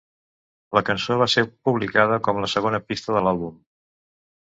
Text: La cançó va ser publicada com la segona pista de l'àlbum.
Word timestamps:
La 0.77 0.81
cançó 0.85 1.17
va 1.21 1.27
ser 1.33 1.43
publicada 1.69 2.17
com 2.29 2.39
la 2.45 2.49
segona 2.55 2.79
pista 2.87 3.15
de 3.19 3.23
l'àlbum. 3.27 3.61